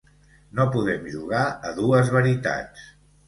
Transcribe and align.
No 0.59 0.63
podem 0.75 1.03
jugar 1.15 1.43
a 1.71 1.73
dues 1.81 2.11
veritats. 2.17 2.89